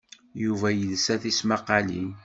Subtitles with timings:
[0.43, 2.09] Yuba yelsa tismaqqalin.